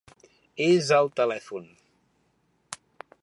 [0.67, 1.69] És al telèfon.